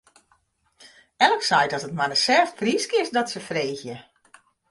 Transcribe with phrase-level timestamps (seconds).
[1.27, 3.97] Elk seit dat it mar in sêft pryske is, dat se freegje.